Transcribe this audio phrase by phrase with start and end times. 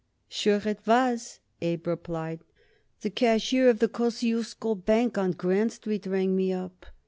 [0.27, 2.39] "Sure it was," Abe replied.
[3.01, 6.87] "The cashier of the Kosciusko Bank on Grand Street rang me up.